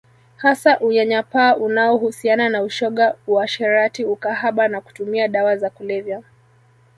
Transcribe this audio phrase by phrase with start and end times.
[0.37, 6.23] Hasa unyanyapaa unaohusiana na ushoga uasherati ukahaba na kutumia dawa za kulevya